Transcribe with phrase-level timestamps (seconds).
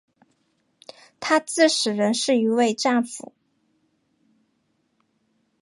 [1.19, 3.33] 他至死仍是一位战俘。